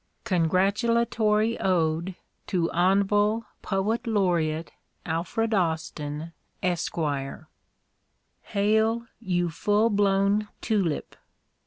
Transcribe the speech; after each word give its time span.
CONGRATULATORY 0.23 1.59
ODE 1.59 2.15
To 2.47 2.69
Hon'ble 2.71 3.45
Poet 3.61 4.07
Laureate 4.07 4.71
Alfred 5.05 5.53
Austin, 5.53 6.33
Esq. 6.63 6.95
Hail! 8.41 9.05
you 9.19 9.51
full 9.51 9.91
blown 9.91 10.47
tulip! 10.59 11.15